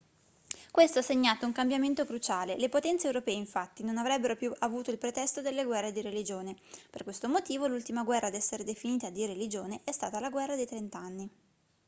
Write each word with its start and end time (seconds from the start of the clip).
questo 0.71 0.97
ha 0.97 1.01
segnato 1.03 1.45
un 1.45 1.51
cambiamento 1.51 2.05
cruciale 2.05 2.57
le 2.57 2.69
potenze 2.69 3.05
europee 3.05 3.35
infatti 3.35 3.83
non 3.83 3.99
avrebbero 3.99 4.35
più 4.35 4.51
avuto 4.57 4.89
il 4.89 4.97
pretesto 4.97 5.41
delle 5.43 5.63
guerre 5.63 5.91
di 5.91 6.01
religione 6.01 6.55
per 6.89 7.03
questo 7.03 7.29
motivo 7.29 7.67
l'ultima 7.67 8.01
guerra 8.03 8.25
ad 8.25 8.33
essere 8.33 8.63
definita 8.63 9.11
di 9.11 9.27
religione 9.27 9.81
è 9.83 9.91
stata 9.91 10.19
la 10.19 10.31
guerra 10.31 10.55
dei 10.55 10.65
trent'anni 10.65 11.29